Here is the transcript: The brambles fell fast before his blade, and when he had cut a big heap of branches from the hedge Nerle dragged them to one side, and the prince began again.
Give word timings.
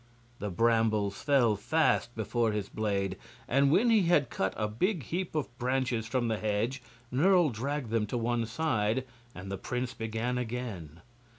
The 0.39 0.49
brambles 0.49 1.21
fell 1.21 1.55
fast 1.55 2.15
before 2.15 2.53
his 2.53 2.69
blade, 2.69 3.17
and 3.47 3.69
when 3.71 3.91
he 3.91 4.01
had 4.07 4.31
cut 4.31 4.55
a 4.57 4.67
big 4.67 5.03
heap 5.03 5.35
of 5.35 5.55
branches 5.59 6.07
from 6.07 6.27
the 6.27 6.39
hedge 6.39 6.81
Nerle 7.11 7.51
dragged 7.51 7.91
them 7.91 8.07
to 8.07 8.17
one 8.17 8.47
side, 8.47 9.05
and 9.35 9.51
the 9.51 9.59
prince 9.59 9.93
began 9.93 10.39
again. 10.39 11.01